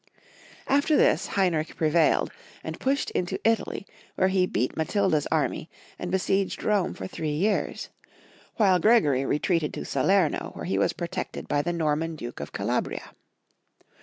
[0.67, 2.31] After this Heinrich prevailed,
[2.63, 3.85] and pushed into Italy,
[4.15, 7.89] where he beat Matilda's army, and besieged Rome for three years;
[8.59, 13.13] wliile Gregory retreated to SaleiTxo, where he was protected by the Norman Duke of Calabria.